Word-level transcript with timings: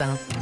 Bon 0.00 0.39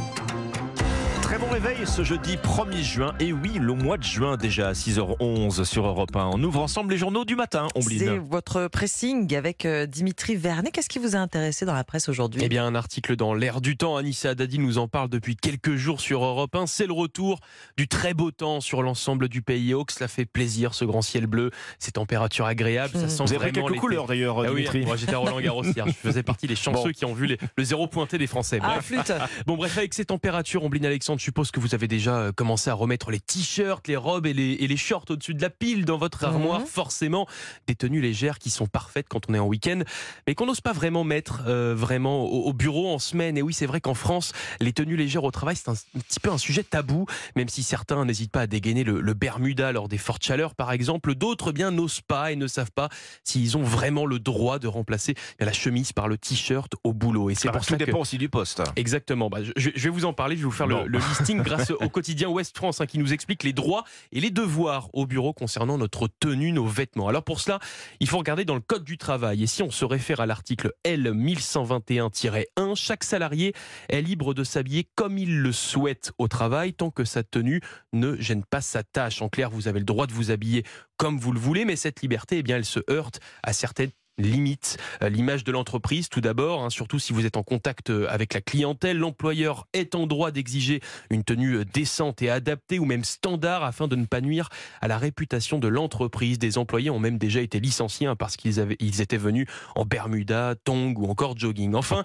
réveil 1.49 1.87
ce 1.87 2.03
jeudi 2.03 2.35
1er 2.35 2.83
juin. 2.83 3.15
Et 3.19 3.33
oui, 3.33 3.53
le 3.59 3.73
mois 3.73 3.97
de 3.97 4.03
juin 4.03 4.37
déjà 4.37 4.69
à 4.69 4.73
6h11 4.73 5.63
sur 5.63 5.85
Europe 5.85 6.15
1. 6.15 6.31
On 6.33 6.43
ouvre 6.43 6.61
ensemble 6.61 6.91
les 6.91 6.97
journaux 6.97 7.25
du 7.25 7.35
matin, 7.35 7.67
C'est 7.81 8.17
votre 8.19 8.67
pressing 8.67 9.33
avec 9.35 9.65
euh, 9.65 9.87
Dimitri 9.87 10.35
Vernet. 10.35 10.71
Qu'est-ce 10.71 10.89
qui 10.89 10.99
vous 10.99 11.15
a 11.15 11.19
intéressé 11.19 11.65
dans 11.65 11.73
la 11.73 11.83
presse 11.83 12.07
aujourd'hui? 12.07 12.41
Eh 12.43 12.49
bien, 12.49 12.65
un 12.65 12.75
article 12.75 13.15
dans 13.15 13.33
l'air 13.33 13.61
du 13.61 13.77
temps. 13.77 13.97
Anissa 13.97 14.35
Dadi 14.35 14.59
nous 14.59 14.77
en 14.77 14.87
parle 14.87 15.09
depuis 15.09 15.35
quelques 15.35 15.75
jours 15.75 16.01
sur 16.01 16.23
Europe 16.23 16.55
1. 16.55 16.67
C'est 16.67 16.85
le 16.85 16.93
retour 16.93 17.39
du 17.77 17.87
très 17.87 18.13
beau 18.13 18.29
temps 18.29 18.61
sur 18.61 18.83
l'ensemble 18.83 19.27
du 19.27 19.41
pays. 19.41 19.73
Oh, 19.73 19.85
cela 19.89 20.07
fait 20.07 20.25
plaisir, 20.25 20.75
ce 20.75 20.85
grand 20.85 21.01
ciel 21.01 21.25
bleu, 21.25 21.49
ces 21.79 21.91
températures 21.91 22.45
agréables. 22.45 22.93
Ça 22.93 23.05
mmh. 23.05 23.09
sent 23.09 23.23
Vous 23.23 23.33
avez 23.33 23.51
quelques 23.51 23.75
couleurs 23.77 24.05
d'ailleurs, 24.05 24.39
ah 24.39 24.49
Dimitri. 24.49 24.85
moi 24.85 24.97
j'étais 24.97 25.15
à 25.15 25.17
Roland 25.17 25.39
Garros 25.39 25.63
hier. 25.63 25.87
Je 25.87 25.93
faisais 25.93 26.23
partie 26.23 26.45
des 26.45 26.55
chanceux 26.55 26.91
qui 26.91 27.05
ont 27.05 27.13
vu 27.13 27.37
le 27.55 27.63
zéro 27.63 27.87
pointé 27.87 28.17
des 28.17 28.27
Français. 28.27 28.59
Ah, 28.61 28.81
flûte. 28.81 29.11
Bon, 29.45 29.55
bref, 29.55 29.77
avec 29.77 29.93
ces 29.93 30.05
températures, 30.05 30.63
Ombline 30.63 30.85
Alexandre, 30.85 31.19
je 31.19 31.31
suppose 31.39 31.51
que 31.51 31.61
vous 31.61 31.73
avez 31.73 31.87
déjà 31.87 32.17
euh, 32.17 32.31
commencé 32.33 32.69
à 32.69 32.73
remettre 32.73 33.11
les 33.11 33.21
t-shirts, 33.21 33.87
les 33.87 33.95
robes 33.95 34.25
et 34.25 34.33
les, 34.33 34.57
et 34.59 34.67
les 34.67 34.75
shorts 34.75 35.05
au-dessus 35.09 35.33
de 35.33 35.41
la 35.41 35.49
pile 35.49 35.85
dans 35.85 35.97
votre 35.97 36.27
mhm. 36.27 36.33
armoire. 36.33 36.61
Forcément, 36.67 37.27
des 37.65 37.75
tenues 37.75 38.01
légères 38.01 38.39
qui 38.39 38.49
sont 38.49 38.67
parfaites 38.67 39.07
quand 39.07 39.29
on 39.29 39.33
est 39.33 39.39
en 39.39 39.47
week-end, 39.47 39.81
mais 40.27 40.35
qu'on 40.35 40.47
n'ose 40.47 40.59
pas 40.59 40.73
vraiment 40.73 41.05
mettre 41.05 41.43
euh, 41.47 41.73
vraiment 41.73 42.25
au, 42.25 42.51
bureau 42.51 42.93
en 42.93 42.99
semaine. 42.99 43.37
Et 43.37 43.41
oui, 43.41 43.53
c'est 43.53 43.67
vrai 43.67 43.79
qu'en 43.79 43.93
France, 43.93 44.33
les 44.59 44.73
tenues 44.73 44.97
légères 44.97 45.23
au 45.23 45.31
travail, 45.31 45.55
c'est 45.55 45.69
un, 45.69 45.75
petit 45.75 46.19
peu 46.19 46.29
un 46.29 46.37
sujet 46.37 46.63
tabou, 46.63 47.05
même 47.37 47.47
si 47.47 47.63
certains 47.63 48.03
n'hésitent 48.03 48.31
pas 48.31 48.41
à 48.41 48.47
dégainer 48.47 48.83
le, 48.83 48.99
le 48.99 49.13
Bermuda 49.13 49.71
lors 49.71 49.87
des 49.87 49.97
fortes 49.97 50.23
chaleurs, 50.23 50.55
par 50.55 50.73
exemple. 50.73 51.15
D'autres, 51.15 51.53
bien, 51.53 51.71
n'osent 51.71 52.01
pas 52.01 52.33
et 52.33 52.35
ne 52.35 52.47
savent 52.47 52.71
pas 52.71 52.89
s'ils 53.23 53.55
ont 53.55 53.63
vraiment 53.63 54.05
le 54.05 54.19
droit 54.19 54.59
de 54.59 54.67
remplacer 54.67 55.15
la 55.39 55.53
chemise 55.53 55.93
par 55.93 56.09
le 56.09 56.17
t-shirt 56.17 56.73
au 56.83 56.91
boulot. 56.91 57.29
Et 57.29 57.35
c'est 57.35 57.49
pour 57.49 57.63
ça 57.63 57.77
que... 57.77 57.85
dépend 57.85 58.01
aussi 58.01 58.17
du 58.17 58.27
poste. 58.27 58.61
Exactement. 58.75 59.29
Bah, 59.29 59.39
je, 59.41 59.69
je, 59.73 59.83
vais 59.83 59.89
vous 59.89 60.03
en 60.03 60.13
parler. 60.13 60.35
Je 60.35 60.41
vais 60.41 60.45
vous 60.45 60.51
faire 60.51 60.67
le, 60.67 60.85
le, 60.85 60.99
listing 60.99 61.28
grâce 61.37 61.71
au 61.71 61.89
quotidien 61.89 62.29
Ouest 62.29 62.55
France 62.55 62.81
hein, 62.81 62.85
qui 62.85 62.99
nous 62.99 63.13
explique 63.13 63.43
les 63.43 63.53
droits 63.53 63.83
et 64.11 64.19
les 64.19 64.31
devoirs 64.31 64.89
au 64.93 65.05
bureau 65.05 65.33
concernant 65.33 65.77
notre 65.77 66.07
tenue, 66.19 66.51
nos 66.51 66.65
vêtements. 66.65 67.07
Alors 67.07 67.23
pour 67.23 67.39
cela, 67.39 67.59
il 67.99 68.07
faut 68.07 68.17
regarder 68.17 68.45
dans 68.45 68.55
le 68.55 68.61
Code 68.61 68.83
du 68.83 68.97
travail. 68.97 69.43
Et 69.43 69.47
si 69.47 69.63
on 69.63 69.71
se 69.71 69.85
réfère 69.85 70.19
à 70.19 70.25
l'article 70.25 70.73
L 70.83 71.11
1121-1, 71.13 72.75
chaque 72.75 73.03
salarié 73.03 73.53
est 73.89 74.01
libre 74.01 74.33
de 74.33 74.43
s'habiller 74.43 74.87
comme 74.95 75.17
il 75.17 75.39
le 75.39 75.51
souhaite 75.51 76.11
au 76.17 76.27
travail 76.27 76.73
tant 76.73 76.91
que 76.91 77.05
sa 77.05 77.23
tenue 77.23 77.61
ne 77.93 78.15
gêne 78.17 78.43
pas 78.43 78.61
sa 78.61 78.83
tâche. 78.83 79.21
En 79.21 79.29
clair, 79.29 79.49
vous 79.49 79.67
avez 79.67 79.79
le 79.79 79.85
droit 79.85 80.07
de 80.07 80.13
vous 80.13 80.31
habiller 80.31 80.63
comme 80.97 81.17
vous 81.17 81.31
le 81.31 81.39
voulez, 81.39 81.63
mais 81.63 81.77
cette 81.77 82.01
liberté, 82.01 82.39
eh 82.39 82.43
bien, 82.43 82.57
elle 82.57 82.65
se 82.65 82.81
heurte 82.89 83.21
à 83.41 83.53
certaines 83.53 83.91
limite 84.19 84.77
euh, 85.01 85.09
l'image 85.09 85.43
de 85.43 85.51
l'entreprise 85.51 86.09
tout 86.09 86.21
d'abord, 86.21 86.63
hein, 86.63 86.69
surtout 86.69 86.99
si 86.99 87.13
vous 87.13 87.25
êtes 87.25 87.37
en 87.37 87.43
contact 87.43 87.89
euh, 87.89 88.07
avec 88.09 88.33
la 88.33 88.41
clientèle. 88.41 88.97
L'employeur 88.97 89.67
est 89.73 89.95
en 89.95 90.07
droit 90.07 90.31
d'exiger 90.31 90.81
une 91.09 91.23
tenue 91.23 91.55
euh, 91.55 91.65
décente 91.65 92.21
et 92.21 92.29
adaptée 92.29 92.79
ou 92.79 92.85
même 92.85 93.03
standard 93.03 93.63
afin 93.63 93.87
de 93.87 93.95
ne 93.95 94.05
pas 94.05 94.21
nuire 94.21 94.49
à 94.81 94.87
la 94.87 94.97
réputation 94.97 95.59
de 95.59 95.67
l'entreprise. 95.67 96.39
Des 96.39 96.57
employés 96.57 96.89
ont 96.89 96.99
même 96.99 97.17
déjà 97.17 97.41
été 97.41 97.59
licenciés 97.59 98.07
hein, 98.07 98.15
parce 98.15 98.35
qu'ils 98.35 98.59
avaient, 98.59 98.77
ils 98.79 99.01
étaient 99.01 99.17
venus 99.17 99.47
en 99.75 99.85
Bermuda, 99.85 100.55
tong 100.63 100.95
ou 100.97 101.09
encore 101.09 101.37
jogging. 101.37 101.73
Enfin, 101.75 102.01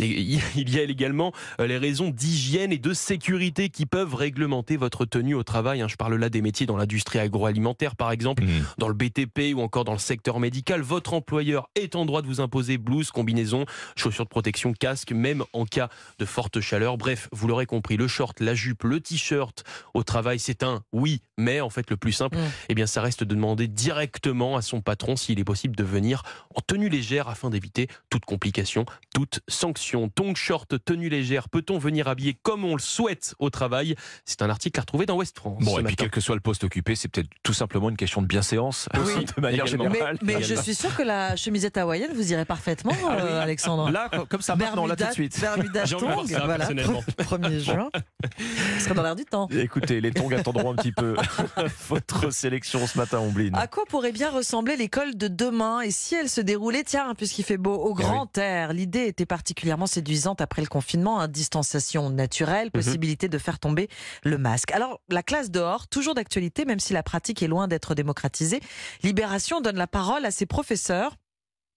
il 0.00 0.70
y 0.70 0.78
a 0.78 0.82
également 0.82 1.32
les 1.58 1.78
raisons 1.78 2.10
d'hygiène 2.10 2.72
et 2.72 2.78
de 2.78 2.92
sécurité 2.92 3.68
qui 3.68 3.86
peuvent 3.86 4.14
réglementer 4.14 4.76
votre 4.76 5.04
tenue 5.04 5.34
au 5.34 5.42
travail. 5.42 5.80
Hein. 5.80 5.88
Je 5.88 5.96
parle 5.96 6.16
là 6.16 6.28
des 6.28 6.42
métiers 6.42 6.66
dans 6.66 6.76
l'industrie 6.76 7.18
agroalimentaire 7.18 7.96
par 7.96 8.10
exemple, 8.10 8.44
mmh. 8.44 8.64
dans 8.78 8.88
le 8.88 8.94
BTP 8.94 9.54
ou 9.54 9.60
encore 9.60 9.84
dans 9.84 9.92
le 9.92 9.98
secteur 9.98 10.40
médical. 10.40 10.80
Votre 10.80 11.14
employeur 11.14 11.51
est 11.74 11.96
en 11.96 12.04
droit 12.04 12.22
de 12.22 12.26
vous 12.26 12.40
imposer 12.40 12.78
blouse, 12.78 13.10
combinaison, 13.10 13.64
chaussures 13.96 14.24
de 14.24 14.30
protection, 14.30 14.72
casque, 14.72 15.12
même 15.12 15.44
en 15.52 15.64
cas 15.64 15.88
de 16.18 16.24
forte 16.24 16.60
chaleur. 16.60 16.96
Bref, 16.96 17.28
vous 17.32 17.48
l'aurez 17.48 17.66
compris, 17.66 17.96
le 17.96 18.08
short, 18.08 18.40
la 18.40 18.54
jupe, 18.54 18.84
le 18.84 19.00
t-shirt 19.00 19.64
au 19.94 20.02
travail, 20.02 20.38
c'est 20.38 20.62
un 20.62 20.82
oui, 20.92 21.22
mais 21.42 21.60
en 21.60 21.70
fait 21.70 21.90
le 21.90 21.96
plus 21.96 22.12
simple, 22.12 22.38
mm. 22.38 22.50
eh 22.70 22.74
bien 22.74 22.86
ça 22.86 23.02
reste 23.02 23.24
de 23.24 23.34
demander 23.34 23.68
directement 23.68 24.56
à 24.56 24.62
son 24.62 24.80
patron 24.80 25.16
s'il 25.16 25.38
est 25.38 25.44
possible 25.44 25.76
de 25.76 25.84
venir 25.84 26.22
en 26.54 26.60
tenue 26.60 26.88
légère 26.88 27.28
afin 27.28 27.50
d'éviter 27.50 27.88
toute 28.10 28.24
complication, 28.24 28.86
toute 29.14 29.40
sanction. 29.48 30.08
Tongue 30.08 30.36
short, 30.36 30.74
tenue 30.84 31.08
légère, 31.08 31.48
peut-on 31.48 31.78
venir 31.78 32.08
habiller 32.08 32.36
comme 32.42 32.64
on 32.64 32.74
le 32.74 32.80
souhaite 32.80 33.34
au 33.38 33.50
travail? 33.50 33.96
C'est 34.24 34.42
un 34.42 34.50
article 34.50 34.78
à 34.78 34.82
retrouver 34.82 35.06
dans 35.06 35.16
Ouest 35.16 35.36
France. 35.36 35.64
Bon, 35.64 35.78
et 35.78 35.82
puis 35.82 35.96
quel 35.96 36.10
que 36.10 36.20
soit 36.20 36.34
le 36.34 36.40
poste 36.40 36.64
occupé, 36.64 36.94
c'est 36.94 37.08
peut-être 37.08 37.28
tout 37.42 37.52
simplement 37.52 37.90
une 37.90 37.96
question 37.96 38.22
de 38.22 38.26
bienséance, 38.26 38.88
oui. 38.94 39.24
de 39.24 39.40
manière 39.40 39.66
générale. 39.66 40.18
Mais, 40.22 40.36
mais 40.36 40.42
je 40.42 40.54
suis 40.54 40.74
sûr 40.74 40.94
que 40.94 41.02
la 41.02 41.36
chemisette 41.36 41.76
hawaïenne, 41.76 42.12
vous 42.14 42.32
irez 42.32 42.44
parfaitement, 42.44 42.92
ah 43.04 43.16
euh, 43.16 43.42
Alexandre. 43.42 43.90
Là, 43.90 44.10
comme 44.28 44.42
ça, 44.42 44.56
maintenant, 44.56 44.86
là 44.86 44.96
tout 44.96 45.04
de 45.04 45.12
suite. 45.12 45.40
Bermuda 45.40 45.84
tongs, 45.84 46.24
voilà, 46.26 46.68
1er 46.68 47.58
juin. 47.64 47.90
Ce 48.78 48.84
sera 48.84 48.94
dans 48.94 49.02
l'air 49.02 49.16
du 49.16 49.24
temps. 49.24 49.48
Écoutez, 49.50 50.00
les 50.00 50.12
tongs 50.12 50.32
attendront 50.32 50.72
un 50.72 50.76
petit 50.76 50.92
peu 50.92 51.16
votre 51.88 52.30
sélection 52.30 52.86
ce 52.86 52.98
matin, 52.98 53.18
Ombline. 53.18 53.54
À 53.54 53.66
quoi 53.66 53.84
pourrait 53.88 54.12
bien 54.12 54.30
ressembler 54.30 54.76
l'école 54.76 55.16
de 55.16 55.28
demain? 55.28 55.80
Et 55.80 55.90
si 55.90 56.14
elle 56.14 56.28
se 56.28 56.40
déroulait, 56.40 56.84
tiens, 56.84 57.14
puisqu'il 57.14 57.44
fait 57.44 57.56
beau, 57.56 57.74
au 57.74 57.94
eh 57.98 58.02
grand 58.02 58.36
air 58.38 58.72
L'idée 58.72 59.06
était 59.06 59.26
particulièrement 59.26 59.86
séduisante 59.86 60.40
après 60.40 60.62
le 60.62 60.68
confinement, 60.68 61.20
hein, 61.20 61.28
distanciation 61.28 62.10
naturelle, 62.10 62.66
mhm. 62.66 62.82
possibilité 62.82 63.28
de 63.28 63.38
faire 63.38 63.58
tomber 63.58 63.88
le 64.24 64.38
masque. 64.38 64.72
Alors, 64.72 65.00
la 65.08 65.22
classe 65.22 65.50
dehors, 65.50 65.88
toujours 65.88 66.14
d'actualité, 66.14 66.64
même 66.64 66.80
si 66.80 66.92
la 66.92 67.02
pratique 67.02 67.42
est 67.42 67.48
loin 67.48 67.68
d'être 67.68 67.94
démocratisée. 67.94 68.60
Libération 69.02 69.60
donne 69.60 69.76
la 69.76 69.86
parole 69.86 70.24
à 70.24 70.30
ses 70.30 70.46
professeurs 70.46 71.16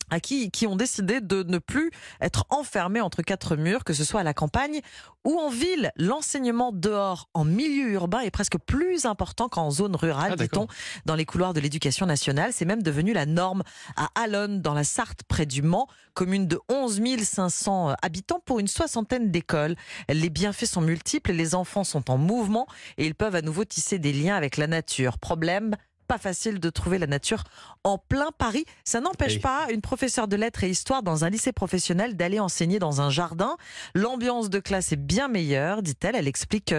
à 0.10 0.20
qui, 0.20 0.52
qui 0.52 0.68
ont 0.68 0.76
décidé 0.76 1.22
de 1.22 1.44
ne 1.44 1.58
plus 1.58 1.92
être 2.22 2.46
enfermés 2.50 3.02
entre 3.02 3.22
quatre 3.22 3.56
murs, 3.56 3.84
que 3.84 3.94
ce 3.94 4.04
soit 4.04 4.22
à 4.22 4.24
la 4.24 4.34
campagne 4.34 4.82
ou 5.26 5.40
en 5.40 5.50
ville. 5.50 5.92
L'enseignement 5.98 6.72
dehors 6.72 7.30
en 7.34 7.46
milieu 7.46 7.92
urbain 7.92 8.20
est 8.20 8.32
presque 8.32 8.58
plus 8.60 9.06
important 9.06 9.50
qu'en 9.50 9.72
zone 9.72 9.96
rurale, 9.96 10.34
ah, 10.34 10.36
dit-on, 10.36 10.68
dans 11.06 11.16
les 11.16 11.26
couloirs 11.26 11.54
de 11.54 11.60
l'éducation 11.60 12.06
nationale. 12.06 12.52
C'est 12.54 12.66
même 12.66 12.84
devenu 12.84 13.14
la 13.14 13.26
norme 13.26 13.64
à 13.96 14.10
Allonne, 14.16 14.62
dans 14.62 14.74
la 14.74 14.84
Sarthe, 14.84 15.24
près 15.28 15.46
du 15.46 15.62
Mans, 15.62 15.88
commune 16.14 16.48
de 16.48 16.60
11 16.70 17.02
500 17.24 17.96
habitants 18.02 18.42
pour 18.46 18.60
une 18.60 18.68
soixantaine 18.68 19.32
d'écoles. 19.32 19.76
Les 20.10 20.30
bienfaits 20.30 20.66
sont 20.66 20.82
multiples, 20.82 21.32
les 21.32 21.56
enfants 21.56 21.84
sont 21.84 22.10
en 22.12 22.18
mouvement 22.18 22.68
et 22.98 23.06
ils 23.06 23.16
peuvent 23.16 23.36
à 23.36 23.42
nouveau 23.42 23.66
tisser 23.66 24.00
des 24.00 24.14
liens 24.14 24.36
avec 24.36 24.58
la 24.58 24.68
nature. 24.68 25.18
Problème, 25.18 25.76
pas 26.06 26.18
facile 26.18 26.60
de 26.60 26.70
trouver 26.70 26.98
la 26.98 27.08
nature 27.08 27.44
en 27.84 27.98
plein 27.98 28.32
Paris. 28.38 28.66
Ça 28.84 29.02
n'empêche 29.02 29.42
pas 29.42 29.68
une 29.72 29.82
professeure 29.82 30.28
de 30.28 30.36
lettres 30.36 30.64
et 30.64 30.70
histoire 30.70 31.04
dans 31.04 31.26
un 31.26 31.30
lycée 31.30 31.52
professionnel 31.52 32.16
d'aller 32.16 32.40
enseigner 32.40 32.80
dans 32.80 33.02
un 33.02 33.10
jardin. 33.10 33.58
L'ambiance 33.94 34.50
de 34.50 34.60
classe 34.60 34.92
est 34.92 34.98
bien 34.98 35.28
meilleure, 35.28 35.82
dit-elle. 35.82 36.16
Elle 36.16 36.28
explique 36.28 36.74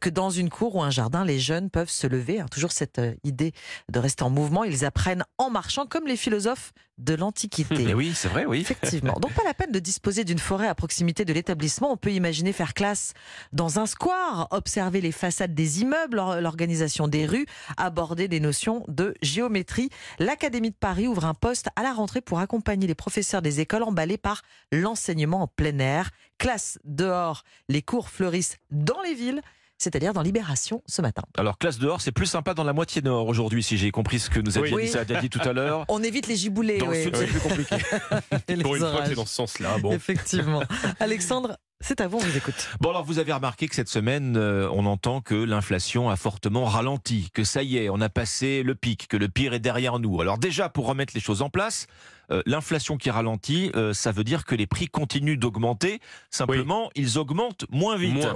que 0.00 0.10
dans 0.10 0.30
une 0.30 0.50
cour 0.50 0.76
ou 0.76 0.82
un 0.82 0.90
jardin, 0.90 1.24
les 1.24 1.38
jeunes 1.38 1.70
peuvent 1.70 1.90
se 1.90 2.06
lever. 2.06 2.40
Hein, 2.40 2.46
toujours 2.50 2.72
cette 2.72 2.98
euh, 2.98 3.14
idée 3.24 3.52
de 3.90 3.98
rester 3.98 4.22
en 4.22 4.30
mouvement. 4.30 4.64
Ils 4.64 4.84
apprennent 4.84 5.24
en 5.38 5.50
marchant 5.50 5.86
comme 5.86 6.06
les 6.06 6.16
philosophes 6.16 6.72
de 6.98 7.14
l'Antiquité. 7.14 7.94
oui, 7.94 8.12
c'est 8.14 8.28
vrai, 8.28 8.44
oui. 8.44 8.60
Effectivement. 8.60 9.14
Donc 9.20 9.32
pas 9.32 9.44
la 9.44 9.54
peine 9.54 9.72
de 9.72 9.78
disposer 9.78 10.24
d'une 10.24 10.38
forêt 10.38 10.68
à 10.68 10.74
proximité 10.74 11.24
de 11.24 11.32
l'établissement. 11.32 11.92
On 11.92 11.96
peut 11.96 12.12
imaginer 12.12 12.52
faire 12.52 12.74
classe 12.74 13.14
dans 13.52 13.78
un 13.78 13.86
square, 13.86 14.48
observer 14.50 15.00
les 15.00 15.12
façades 15.12 15.54
des 15.54 15.82
immeubles, 15.82 16.16
l'organisation 16.40 17.08
des 17.08 17.26
rues, 17.26 17.46
aborder 17.76 18.28
des 18.28 18.40
notions 18.40 18.84
de 18.88 19.14
géométrie. 19.22 19.90
L'Académie 20.18 20.70
de 20.70 20.76
Paris 20.76 21.08
ouvre 21.08 21.24
un 21.24 21.34
poste 21.34 21.68
à 21.76 21.82
la 21.82 21.92
rentrée 21.92 22.20
pour 22.20 22.38
accompagner 22.38 22.86
les 22.86 22.94
professeurs 22.94 23.42
des 23.42 23.60
écoles 23.60 23.82
emballés 23.82 24.18
par 24.18 24.42
l'enseignement 24.70 25.42
en 25.42 25.46
plein 25.46 25.78
air. 25.78 26.10
Classe 26.38 26.78
dehors, 26.84 27.44
les 27.68 27.82
cours 27.82 28.10
fleurissent 28.10 28.58
dans 28.70 29.00
les 29.02 29.14
villes 29.14 29.40
c'est-à-dire 29.82 30.12
dans 30.12 30.22
Libération 30.22 30.82
ce 30.86 31.02
matin. 31.02 31.22
Alors 31.36 31.58
classe 31.58 31.78
dehors, 31.78 32.00
c'est 32.00 32.12
plus 32.12 32.26
sympa 32.26 32.54
dans 32.54 32.64
la 32.64 32.72
moitié 32.72 33.02
nord 33.02 33.26
aujourd'hui, 33.26 33.62
si 33.62 33.76
j'ai 33.76 33.90
compris 33.90 34.20
ce 34.20 34.30
que 34.30 34.40
nous 34.40 34.58
a 34.58 35.04
dit, 35.04 35.30
tout 35.30 35.40
à 35.40 35.52
l'heure. 35.52 35.84
On 35.88 36.02
évite 36.02 36.28
les 36.28 36.36
giboulées. 36.36 36.78
Dans 36.78 36.86
le 36.86 37.02
sud, 37.02 37.16
c'est 37.16 37.26
plus 37.26 37.40
compliqué. 37.40 37.76
Pour 38.62 38.76
une 38.76 38.82
fois, 38.82 39.06
c'est 39.06 39.14
dans 39.14 39.26
ce 39.26 39.34
sens-là. 39.34 39.78
Bon. 39.78 39.92
Effectivement. 39.92 40.62
Alexandre, 41.00 41.56
c'est 41.80 42.00
à 42.00 42.06
vous, 42.06 42.18
on 42.18 42.20
vous 42.20 42.36
écoute. 42.36 42.68
Bon, 42.80 42.90
alors 42.90 43.04
vous 43.04 43.18
avez 43.18 43.32
remarqué 43.32 43.66
que 43.66 43.74
cette 43.74 43.88
semaine, 43.88 44.36
euh, 44.36 44.68
on 44.72 44.86
entend 44.86 45.20
que 45.20 45.34
l'inflation 45.34 46.10
a 46.10 46.16
fortement 46.16 46.64
ralenti, 46.64 47.30
que 47.34 47.42
ça 47.42 47.64
y 47.64 47.76
est, 47.76 47.88
on 47.88 48.00
a 48.00 48.08
passé 48.08 48.62
le 48.62 48.76
pic, 48.76 49.08
que 49.08 49.16
le 49.16 49.28
pire 49.28 49.52
est 49.52 49.60
derrière 49.60 49.98
nous. 49.98 50.20
Alors 50.20 50.38
déjà, 50.38 50.68
pour 50.68 50.86
remettre 50.86 51.12
les 51.14 51.20
choses 51.20 51.42
en 51.42 51.50
place, 51.50 51.88
euh, 52.32 52.42
l'inflation 52.46 52.96
qui 52.96 53.10
ralentit, 53.10 53.70
euh, 53.76 53.92
ça 53.92 54.10
veut 54.10 54.24
dire 54.24 54.44
que 54.44 54.54
les 54.54 54.66
prix 54.66 54.88
continuent 54.88 55.38
d'augmenter. 55.38 56.00
Simplement, 56.30 56.90
ils 56.94 57.18
augmentent 57.18 57.66
moins 57.70 57.96
vite. 57.96 58.26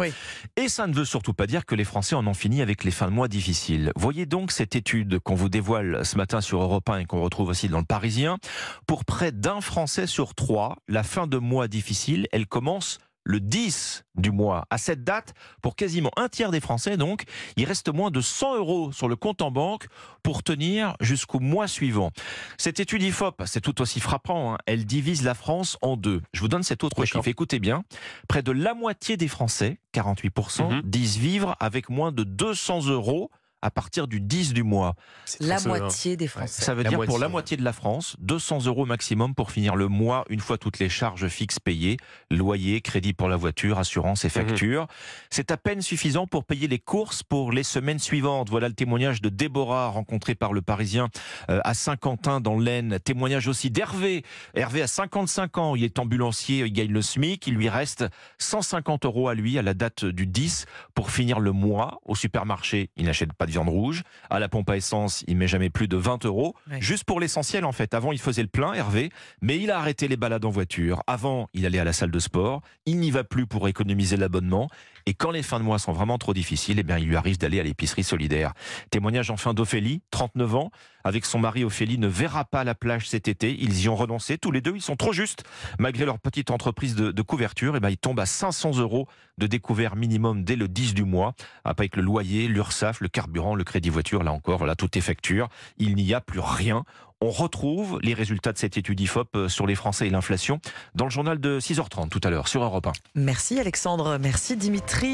Et 0.57 0.69
ça 0.69 0.87
ne 0.87 0.95
veut 0.95 1.05
surtout 1.05 1.33
pas 1.33 1.47
dire 1.47 1.67
que 1.67 1.75
les 1.75 1.85
Français 1.85 2.15
en 2.15 2.27
ont 2.27 2.35
fini 2.35 2.63
avec 2.63 2.85
les 2.85 2.91
fins 2.91 3.07
de 3.07 3.13
mois 3.13 3.29
difficiles. 3.29 3.93
Voyez 3.97 4.27
donc 4.27 4.53
cette 4.53 4.77
étude 4.77 5.19
qu'on 5.21 5.35
vous 5.35 5.49
dévoile 5.49 6.05
ce 6.05 6.17
matin 6.17 6.41
sur 6.41 6.63
Europe 6.63 6.89
1 6.89 6.99
et 6.99 7.05
qu'on 7.07 7.23
retrouve 7.23 7.49
aussi 7.49 7.69
dans 7.69 7.79
le 7.79 7.85
Parisien. 7.85 8.39
Pour 8.87 9.05
près 9.05 9.33
d'un 9.33 9.61
Français 9.61 10.07
sur 10.07 10.35
trois, 10.35 10.77
la 10.89 11.03
fin 11.03 11.27
de 11.27 11.39
mois 11.39 11.69
difficile, 11.69 12.27
elle 12.33 12.47
commence 12.47 12.99
le 13.27 13.41
10 13.41 14.05
du 14.15 14.31
mois. 14.31 14.67
À 14.71 14.79
cette 14.79 15.05
date, 15.05 15.35
pour 15.61 15.77
quasiment 15.77 16.13
un 16.17 16.29
tiers 16.29 16.51
des 16.51 16.61
Français, 16.61 16.97
donc, 16.97 17.25
il 17.57 17.65
reste 17.65 17.93
moins 17.93 18.11
de 18.11 18.21
100 18.21 18.57
euros 18.57 18.93
sur 18.93 19.09
le 19.09 19.17
compte 19.17 19.43
en 19.43 19.51
banque 19.51 19.89
pour 20.23 20.43
tenir 20.43 20.97
jusqu'au 21.01 21.41
mois 21.41 21.67
suivant. 21.67 22.13
Cette 22.57 22.81
étude 22.81 23.03
IFOP, 23.03 23.43
c'est 23.45 23.61
tout 23.61 23.83
aussi 23.83 24.01
frappant, 24.01 24.55
hein. 24.55 24.59
elle 24.67 24.87
divise 24.87 25.25
la 25.25 25.35
France 25.35 25.77
en 25.83 25.97
deux. 25.97 26.23
Je 26.33 26.41
vous 26.41 26.49
donne 26.49 26.63
cet 26.63 26.85
autre 26.85 27.05
chiffre, 27.05 27.27
écoutez 27.27 27.59
bien. 27.59 27.83
Près 28.29 28.43
de 28.43 28.53
la 28.53 28.75
moitié 28.75 29.17
des 29.17 29.29
Français, 29.29 29.79
48%, 29.93 30.77
mhm. 30.77 30.83
disent 30.83 31.19
vivre 31.19 31.57
avec 31.59 31.91
moins 31.91 32.13
de 32.13 32.23
200 32.23 32.87
euros 32.87 33.31
à 33.63 33.71
partir 33.71 34.07
du 34.07 34.21
10 34.21 34.53
du 34.53 34.63
mois. 34.63 34.95
La 35.41 35.61
moitié 35.61 36.17
des 36.17 36.29
Français. 36.29 36.63
Ça 36.63 36.75
veut 36.75 36.85
dire 36.85 37.01
pour 37.01 37.19
la 37.19 37.29
moitié 37.29 37.57
de 37.57 37.65
la 37.65 37.73
France, 37.73 38.17
200 38.21 38.67
euros 38.67 38.87
maximum 38.87 39.35
pour 39.35 39.51
finir 39.51 39.77
le 39.77 39.89
mois, 39.89 40.25
une 40.29 40.41
fois 40.41 40.59
toutes 40.59 40.79
les 40.79 40.89
charges 40.89 41.29
fixes 41.29 41.59
payées, 41.59 41.97
loyer, 42.31 42.81
crédit 42.81 43.13
pour 43.13 43.29
la 43.29 43.37
voiture, 43.37 43.79
assurance 43.79 44.25
et 44.25 44.29
mhm. 44.29 44.33
factures. 44.33 44.87
C'est 45.31 45.51
à 45.51 45.57
peine 45.57 45.83
suffisant 45.83 46.27
pour 46.27 46.45
payer 46.45 46.69
les 46.69 46.79
courses 46.79 47.23
pour 47.23 47.53
les 47.53 47.63
semaines 47.63 47.99
suivantes. 47.99 48.51
Voilà 48.51 48.69
le 48.69 48.75
témoignage 48.75 49.21
de 49.21 49.29
Déborah, 49.29 49.89
rencontrée 49.89 50.35
par 50.35 50.53
le 50.53 50.63
Parisien 50.63 51.09
euh, 51.51 51.61
à 51.65 51.75
Saint-Quentin 51.75 52.41
dans 52.41 52.59
l'Aisne. 52.59 52.99
Témoignage 53.01 53.49
aussi 53.49 53.71
d'Hervé. 53.71 54.23
Hervé 54.55 54.83
a 54.83 54.87
55 54.87 55.59
ans, 55.59 55.77
il 55.77 55.85
est 55.85 55.99
ambulancier, 55.99 56.65
il 56.67 56.73
gagne 56.73 56.93
le 56.93 57.03
SMIC, 57.03 57.47
il 57.47 57.55
lui 57.55 57.69
reste 57.69 58.05
150 58.39 59.07
euros 59.07 59.29
à 59.29 59.35
lui 59.35 59.59
à 59.59 59.63
la 59.63 59.75
date 59.75 60.05
du 60.05 60.27
10 60.27 60.67
pour 60.95 61.11
finir 61.11 61.41
le 61.41 61.53
mois. 61.53 62.01
Au 62.05 62.15
supermarché, 62.15 62.91
il 62.97 63.07
n'achète 63.07 63.33
pas 63.33 63.46
de 63.47 63.51
viande 63.51 63.69
rouge. 63.69 64.03
À 64.31 64.39
la 64.39 64.49
pompe 64.49 64.69
à 64.71 64.77
essence, 64.77 65.25
il 65.27 65.37
met 65.37 65.49
jamais 65.49 65.71
plus 65.71 65.89
de 65.89 65.97
20 65.97 66.25
euros. 66.27 66.55
Juste 66.81 67.05
pour 67.05 67.21
l'essentiel, 67.21 67.65
en 67.65 67.73
fait. 67.73 67.95
Avant, 67.95 68.13
il 68.13 68.19
faisait 68.19 68.43
le 68.43 68.49
plein, 68.49 68.73
Hervé, 68.75 69.11
mais 69.41 69.59
il 69.59 69.71
a 69.71 69.79
arrêté 69.79 70.09
les 70.09 70.17
balades 70.17 70.45
en 70.45 70.51
voiture. 70.51 71.03
Avant, 71.07 71.49
il 71.55 71.65
allait 71.67 71.79
à 71.79 71.85
la 71.85 71.93
salle 71.93 72.11
de 72.11 72.19
sport. 72.19 72.63
Il 72.85 72.99
n'y 72.99 73.11
va 73.11 73.25
plus 73.25 73.47
pour 73.47 73.69
économiser 73.69 74.17
l'abonnement. 74.17 74.69
Et 75.09 75.15
quand 75.15 75.31
les 75.31 75.45
fins 75.45 75.61
de 75.61 75.65
mois 75.65 75.79
sont 75.79 75.93
vraiment 75.93 76.19
trop 76.19 76.35
difficiles, 76.35 76.81
eh 76.81 76.83
bien, 76.83 76.99
il 76.99 77.07
lui 77.07 77.17
arrive 77.17 77.39
d'aller 77.39 77.61
à 77.61 77.63
l'épicerie 77.63 78.03
solidaire. 78.03 78.53
Témoignage 78.91 79.31
enfin 79.31 79.55
d'Ophélie, 79.55 80.03
39 80.11 80.55
ans. 80.57 80.71
Avec 81.05 81.25
son 81.25 81.39
mari, 81.39 81.63
Ophélie 81.63 81.99
ne 81.99 82.09
verra 82.09 82.45
pas 82.45 82.65
la 82.65 82.75
plage 82.75 83.09
cet 83.09 83.29
été. 83.29 83.57
Ils 83.57 83.83
y 83.83 83.89
ont 83.89 83.95
renoncé. 83.95 84.39
Tous 84.39 84.51
les 84.51 84.61
deux, 84.61 84.75
ils 84.75 84.83
sont 84.83 84.97
trop 84.97 85.13
justes. 85.13 85.45
Malgré 85.79 86.05
leur 86.05 86.19
petite 86.19 86.51
entreprise 86.51 86.97
de, 86.97 87.23
couverture, 87.23 87.77
eh 87.77 87.81
bien, 87.81 87.91
ils 87.91 87.97
tombent 87.97 88.19
à 88.19 88.27
500 88.27 88.79
euros 88.79 89.07
de 89.39 89.47
découvert 89.47 89.97
minimum 89.97 90.45
dès 90.45 90.57
le 90.57 90.69
10 90.69 90.95
du 90.95 91.05
mois. 91.05 91.35
Avec 91.65 91.97
le 91.97 92.03
loyer, 92.03 92.49
l'URSSAF, 92.49 93.01
le 93.01 93.09
carburant, 93.09 93.55
le 93.55 93.65
crédit 93.65 93.91
voiture, 93.91 94.23
là 94.23 94.33
encore, 94.33 94.59
voilà, 94.59 94.77
tout 94.77 94.97
est 94.97 95.03
facture. 95.03 95.49
Il 95.79 95.95
n'y 95.95 96.15
a 96.15 96.21
plus 96.21 96.41
rien. 96.41 96.85
On 97.21 97.31
retrouve 97.31 97.99
les 98.03 98.13
résultats 98.13 98.53
de 98.53 98.59
cette 98.59 98.77
étude 98.77 99.01
IFOP 99.01 99.37
euh, 99.37 99.49
sur 99.49 99.67
les 99.67 99.75
Français 99.75 100.07
et 100.07 100.11
l'inflation 100.11 100.61
dans 100.95 101.07
le 101.07 101.11
journal 101.11 101.41
de 101.41 101.61
6h30 101.61 102.11
tout 102.11 102.21
à 102.23 102.29
l'heure 102.31 102.47
sur 102.47 102.63
Europe 102.63 102.89
1. 102.89 102.93
Merci 103.15 103.59
Alexandre, 103.59 104.19
merci 104.21 104.55
Dimitri. 104.55 105.05